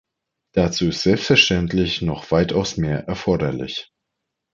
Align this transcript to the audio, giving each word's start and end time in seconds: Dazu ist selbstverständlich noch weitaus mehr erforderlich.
Dazu 0.53 0.87
ist 0.89 1.03
selbstverständlich 1.03 2.01
noch 2.01 2.31
weitaus 2.31 2.75
mehr 2.75 3.03
erforderlich. 3.05 3.91